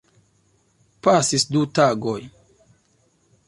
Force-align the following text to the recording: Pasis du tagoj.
Pasis 1.07 1.45
du 1.55 1.63
tagoj. 1.79 2.19